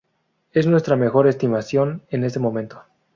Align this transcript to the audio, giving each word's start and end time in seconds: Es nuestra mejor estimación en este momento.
Es 0.51 0.65
nuestra 0.65 0.95
mejor 0.95 1.27
estimación 1.27 2.01
en 2.09 2.23
este 2.23 2.39
momento. 2.39 2.81